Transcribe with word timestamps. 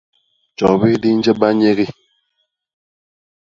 Tjobi 0.57 0.91
di 1.01 1.09
nje 1.17 1.31
banyegi. 1.39 1.87